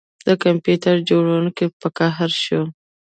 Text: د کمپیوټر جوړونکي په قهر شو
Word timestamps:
د 0.27 0.29
کمپیوټر 0.43 0.95
جوړونکي 1.09 1.65
په 1.79 1.87
قهر 1.97 2.31
شو 2.43 2.61